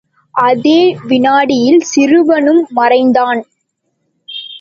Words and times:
அதே 0.35 0.79
வினாடியில் 1.07 1.79
சிறுவனும் 1.81 2.63
மறைந்தான். 2.71 3.41